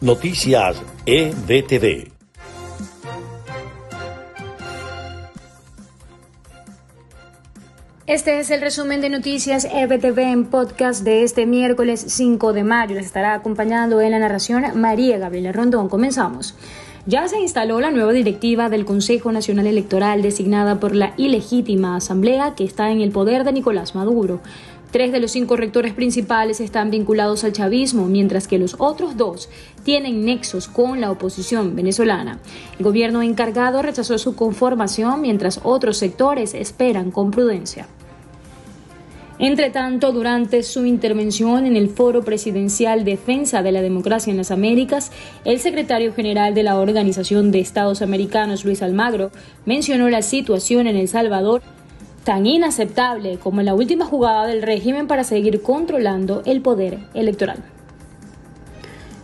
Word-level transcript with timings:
Noticias 0.00 0.80
EBTV. 1.06 2.12
Este 8.06 8.38
es 8.38 8.52
el 8.52 8.60
resumen 8.60 9.00
de 9.00 9.10
noticias 9.10 9.64
EBTV 9.64 10.18
en 10.20 10.44
podcast 10.44 11.02
de 11.02 11.24
este 11.24 11.46
miércoles 11.46 12.04
5 12.06 12.52
de 12.52 12.62
mayo. 12.62 12.94
Les 12.94 13.06
estará 13.06 13.34
acompañando 13.34 14.00
en 14.00 14.12
la 14.12 14.20
narración 14.20 14.62
María 14.76 15.18
Gabriela 15.18 15.50
Rondón. 15.50 15.88
Comenzamos. 15.88 16.54
Ya 17.06 17.26
se 17.26 17.40
instaló 17.40 17.80
la 17.80 17.90
nueva 17.90 18.12
directiva 18.12 18.68
del 18.68 18.84
Consejo 18.84 19.32
Nacional 19.32 19.66
Electoral 19.66 20.22
designada 20.22 20.78
por 20.78 20.94
la 20.94 21.14
ilegítima 21.16 21.96
Asamblea 21.96 22.54
que 22.54 22.62
está 22.62 22.92
en 22.92 23.00
el 23.00 23.10
poder 23.10 23.42
de 23.42 23.52
Nicolás 23.52 23.96
Maduro. 23.96 24.40
Tres 24.90 25.12
de 25.12 25.20
los 25.20 25.32
cinco 25.32 25.56
rectores 25.56 25.92
principales 25.92 26.60
están 26.60 26.90
vinculados 26.90 27.44
al 27.44 27.52
chavismo, 27.52 28.06
mientras 28.06 28.48
que 28.48 28.58
los 28.58 28.76
otros 28.78 29.18
dos 29.18 29.50
tienen 29.84 30.24
nexos 30.24 30.66
con 30.66 31.02
la 31.02 31.10
oposición 31.10 31.76
venezolana. 31.76 32.38
El 32.78 32.84
gobierno 32.84 33.20
encargado 33.20 33.82
rechazó 33.82 34.16
su 34.16 34.34
conformación, 34.34 35.20
mientras 35.20 35.60
otros 35.62 35.98
sectores 35.98 36.54
esperan 36.54 37.10
con 37.10 37.30
prudencia. 37.30 37.86
Entre 39.38 39.70
tanto, 39.70 40.10
durante 40.10 40.64
su 40.64 40.84
intervención 40.84 41.64
en 41.64 41.76
el 41.76 41.90
Foro 41.90 42.24
Presidencial 42.24 43.04
Defensa 43.04 43.62
de 43.62 43.70
la 43.70 43.82
Democracia 43.82 44.32
en 44.32 44.36
las 44.36 44.50
Américas, 44.50 45.12
el 45.44 45.60
secretario 45.60 46.12
general 46.12 46.54
de 46.54 46.64
la 46.64 46.80
Organización 46.80 47.52
de 47.52 47.60
Estados 47.60 48.02
Americanos, 48.02 48.64
Luis 48.64 48.82
Almagro, 48.82 49.30
mencionó 49.64 50.08
la 50.08 50.22
situación 50.22 50.88
en 50.88 50.96
El 50.96 51.06
Salvador 51.06 51.62
tan 52.28 52.44
inaceptable 52.44 53.38
como 53.38 53.62
la 53.62 53.72
última 53.72 54.04
jugada 54.04 54.46
del 54.46 54.60
régimen 54.60 55.06
para 55.06 55.24
seguir 55.24 55.62
controlando 55.62 56.42
el 56.44 56.60
poder 56.60 56.98
electoral. 57.14 57.64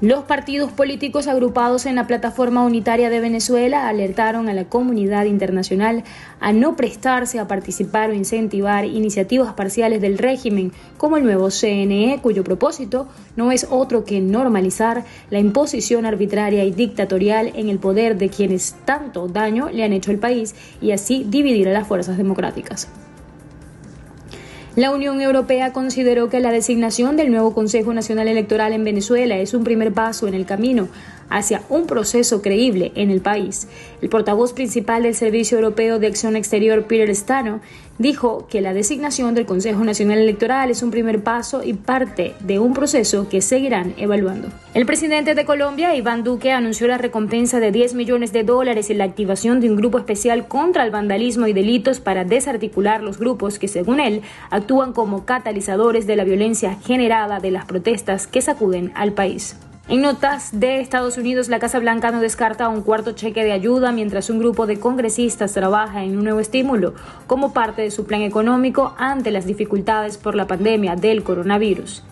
Los 0.00 0.22
partidos 0.22 0.70
políticos 0.70 1.26
agrupados 1.26 1.84
en 1.84 1.96
la 1.96 2.06
Plataforma 2.06 2.62
Unitaria 2.62 3.10
de 3.10 3.18
Venezuela 3.18 3.88
alertaron 3.88 4.48
a 4.48 4.54
la 4.54 4.66
comunidad 4.66 5.24
internacional 5.24 6.04
a 6.38 6.52
no 6.52 6.76
prestarse 6.76 7.40
a 7.40 7.48
participar 7.48 8.10
o 8.10 8.14
incentivar 8.14 8.84
iniciativas 8.84 9.54
parciales 9.54 10.00
del 10.00 10.16
régimen 10.16 10.70
como 10.98 11.16
el 11.16 11.24
nuevo 11.24 11.50
CNE, 11.50 12.20
cuyo 12.22 12.44
propósito 12.44 13.08
no 13.34 13.50
es 13.50 13.66
otro 13.70 14.04
que 14.04 14.20
normalizar 14.20 15.04
la 15.30 15.40
imposición 15.40 16.06
arbitraria 16.06 16.62
y 16.62 16.70
dictatorial 16.70 17.50
en 17.56 17.68
el 17.68 17.80
poder 17.80 18.18
de 18.18 18.28
quienes 18.28 18.76
tanto 18.84 19.26
daño 19.26 19.68
le 19.68 19.82
han 19.82 19.92
hecho 19.92 20.12
al 20.12 20.18
país 20.18 20.54
y 20.80 20.92
así 20.92 21.26
dividir 21.28 21.68
a 21.70 21.72
las 21.72 21.88
fuerzas 21.88 22.16
democráticas. 22.16 22.88
La 24.78 24.92
Unión 24.92 25.20
Europea 25.20 25.72
consideró 25.72 26.28
que 26.28 26.38
la 26.38 26.52
designación 26.52 27.16
del 27.16 27.32
nuevo 27.32 27.52
Consejo 27.52 27.92
Nacional 27.92 28.28
Electoral 28.28 28.72
en 28.72 28.84
Venezuela 28.84 29.36
es 29.36 29.52
un 29.52 29.64
primer 29.64 29.92
paso 29.92 30.28
en 30.28 30.34
el 30.34 30.46
camino 30.46 30.86
hacia 31.30 31.62
un 31.68 31.86
proceso 31.86 32.42
creíble 32.42 32.92
en 32.94 33.10
el 33.10 33.20
país. 33.20 33.68
El 34.00 34.08
portavoz 34.08 34.52
principal 34.52 35.02
del 35.02 35.16
Servicio 35.16 35.58
Europeo 35.58 35.98
de 35.98 36.06
Acción 36.06 36.36
Exterior, 36.36 36.84
Peter 36.84 37.14
Stano, 37.14 37.60
dijo 37.98 38.46
que 38.48 38.60
la 38.60 38.72
designación 38.72 39.34
del 39.34 39.44
Consejo 39.44 39.82
Nacional 39.82 40.18
Electoral 40.18 40.70
es 40.70 40.82
un 40.82 40.92
primer 40.92 41.22
paso 41.22 41.64
y 41.64 41.72
parte 41.72 42.34
de 42.40 42.60
un 42.60 42.72
proceso 42.72 43.28
que 43.28 43.42
seguirán 43.42 43.94
evaluando. 43.98 44.48
El 44.72 44.86
presidente 44.86 45.34
de 45.34 45.44
Colombia, 45.44 45.96
Iván 45.96 46.22
Duque, 46.22 46.52
anunció 46.52 46.86
la 46.86 46.98
recompensa 46.98 47.58
de 47.58 47.72
10 47.72 47.94
millones 47.94 48.32
de 48.32 48.44
dólares 48.44 48.88
y 48.90 48.94
la 48.94 49.04
activación 49.04 49.60
de 49.60 49.68
un 49.68 49.76
grupo 49.76 49.98
especial 49.98 50.46
contra 50.46 50.84
el 50.84 50.92
vandalismo 50.92 51.48
y 51.48 51.52
delitos 51.52 51.98
para 51.98 52.24
desarticular 52.24 53.02
los 53.02 53.18
grupos 53.18 53.58
que, 53.58 53.66
según 53.66 53.98
él, 53.98 54.22
como 54.68 55.24
catalizadores 55.24 56.06
de 56.06 56.14
la 56.14 56.24
violencia 56.24 56.76
generada 56.84 57.40
de 57.40 57.50
las 57.50 57.64
protestas 57.64 58.26
que 58.26 58.42
sacuden 58.42 58.92
al 58.94 59.12
país. 59.12 59.56
En 59.88 60.02
notas 60.02 60.50
de 60.52 60.80
Estados 60.80 61.16
Unidos, 61.16 61.48
la 61.48 61.58
Casa 61.58 61.78
Blanca 61.78 62.10
no 62.10 62.20
descarta 62.20 62.68
un 62.68 62.82
cuarto 62.82 63.12
cheque 63.12 63.44
de 63.44 63.52
ayuda 63.52 63.92
mientras 63.92 64.28
un 64.28 64.38
grupo 64.38 64.66
de 64.66 64.78
congresistas 64.78 65.54
trabaja 65.54 66.04
en 66.04 66.18
un 66.18 66.24
nuevo 66.24 66.40
estímulo 66.40 66.92
como 67.26 67.54
parte 67.54 67.80
de 67.80 67.90
su 67.90 68.04
plan 68.04 68.20
económico 68.20 68.94
ante 68.98 69.30
las 69.30 69.46
dificultades 69.46 70.18
por 70.18 70.34
la 70.34 70.46
pandemia 70.46 70.96
del 70.96 71.22
coronavirus. 71.22 72.04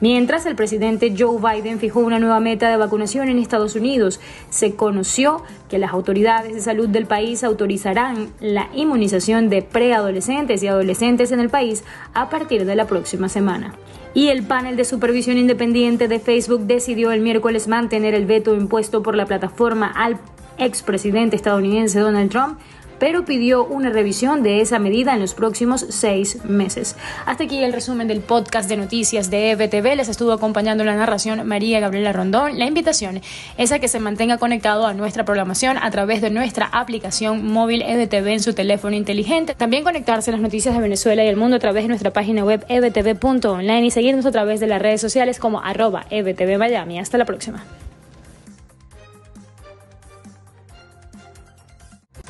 Mientras 0.00 0.46
el 0.46 0.54
presidente 0.54 1.12
Joe 1.18 1.38
Biden 1.40 1.80
fijó 1.80 1.98
una 2.00 2.20
nueva 2.20 2.38
meta 2.38 2.70
de 2.70 2.76
vacunación 2.76 3.28
en 3.28 3.38
Estados 3.40 3.74
Unidos, 3.74 4.20
se 4.48 4.76
conoció 4.76 5.42
que 5.68 5.78
las 5.78 5.92
autoridades 5.92 6.54
de 6.54 6.60
salud 6.60 6.88
del 6.88 7.06
país 7.06 7.42
autorizarán 7.42 8.28
la 8.40 8.68
inmunización 8.74 9.48
de 9.48 9.62
preadolescentes 9.62 10.62
y 10.62 10.68
adolescentes 10.68 11.32
en 11.32 11.40
el 11.40 11.50
país 11.50 11.82
a 12.14 12.30
partir 12.30 12.64
de 12.64 12.76
la 12.76 12.86
próxima 12.86 13.28
semana. 13.28 13.74
Y 14.14 14.28
el 14.28 14.44
panel 14.44 14.76
de 14.76 14.84
supervisión 14.84 15.36
independiente 15.36 16.06
de 16.06 16.20
Facebook 16.20 16.60
decidió 16.60 17.10
el 17.10 17.20
miércoles 17.20 17.66
mantener 17.66 18.14
el 18.14 18.24
veto 18.24 18.54
impuesto 18.54 19.02
por 19.02 19.16
la 19.16 19.26
plataforma 19.26 19.88
al 19.88 20.18
expresidente 20.58 21.36
estadounidense 21.36 21.98
Donald 21.98 22.30
Trump 22.30 22.58
pero 22.98 23.24
pidió 23.24 23.64
una 23.64 23.90
revisión 23.90 24.42
de 24.42 24.60
esa 24.60 24.78
medida 24.78 25.14
en 25.14 25.20
los 25.20 25.34
próximos 25.34 25.86
seis 25.88 26.44
meses. 26.44 26.96
Hasta 27.26 27.44
aquí 27.44 27.62
el 27.62 27.72
resumen 27.72 28.08
del 28.08 28.20
podcast 28.20 28.68
de 28.68 28.76
noticias 28.76 29.30
de 29.30 29.50
EBTV. 29.50 29.96
Les 29.96 30.08
estuvo 30.08 30.32
acompañando 30.32 30.84
la 30.84 30.96
narración 30.96 31.46
María 31.46 31.80
Gabriela 31.80 32.12
Rondón. 32.12 32.58
La 32.58 32.66
invitación 32.66 33.20
es 33.56 33.72
a 33.72 33.78
que 33.78 33.88
se 33.88 34.00
mantenga 34.00 34.38
conectado 34.38 34.86
a 34.86 34.94
nuestra 34.94 35.24
programación 35.24 35.78
a 35.78 35.90
través 35.90 36.20
de 36.20 36.30
nuestra 36.30 36.66
aplicación 36.66 37.46
móvil 37.46 37.82
EBTV 37.82 38.28
en 38.28 38.40
su 38.40 38.54
teléfono 38.54 38.96
inteligente. 38.96 39.54
También 39.54 39.84
conectarse 39.84 40.30
a 40.30 40.32
las 40.32 40.40
noticias 40.40 40.74
de 40.74 40.80
Venezuela 40.80 41.24
y 41.24 41.28
el 41.28 41.36
mundo 41.36 41.56
a 41.56 41.60
través 41.60 41.84
de 41.84 41.88
nuestra 41.88 42.12
página 42.12 42.44
web 42.44 42.64
ebtv.online 42.68 43.86
y 43.86 43.90
seguirnos 43.90 44.26
a 44.26 44.32
través 44.32 44.60
de 44.60 44.66
las 44.66 44.82
redes 44.82 45.00
sociales 45.00 45.38
como 45.38 45.60
arroba 45.60 46.06
ebtv 46.10 46.58
Miami. 46.58 46.98
Hasta 46.98 47.18
la 47.18 47.24
próxima. 47.24 47.64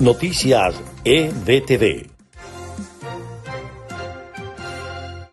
Noticias 0.00 0.80
EBTV. 1.04 2.17